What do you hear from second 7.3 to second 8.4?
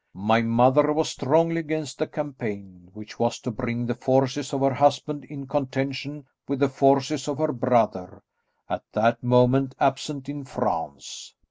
her brother,